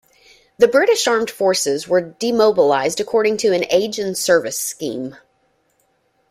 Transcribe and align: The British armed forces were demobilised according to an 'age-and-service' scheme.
The 0.57 0.67
British 0.67 1.07
armed 1.07 1.29
forces 1.29 1.87
were 1.87 2.01
demobilised 2.01 2.99
according 2.99 3.37
to 3.37 3.53
an 3.53 3.65
'age-and-service' 3.69 4.57
scheme. 4.57 5.15